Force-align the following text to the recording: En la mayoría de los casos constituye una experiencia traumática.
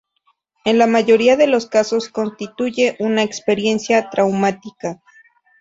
En 0.65 0.79
la 0.79 0.87
mayoría 0.87 1.35
de 1.37 1.45
los 1.45 1.67
casos 1.67 2.09
constituye 2.09 2.95
una 2.99 3.21
experiencia 3.21 4.09
traumática. 4.09 4.99